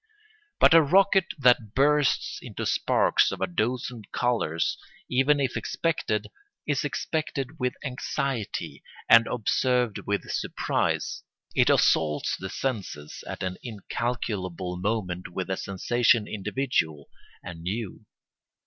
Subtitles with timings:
[0.59, 4.79] But a rocket that bursts into sparks of a dozen colours,
[5.11, 6.25] even if expected,
[6.65, 11.21] is expected with anxiety and observed with surprise;
[11.53, 17.07] it assaults the senses at an incalculable moment with a sensation individual
[17.43, 18.07] and new.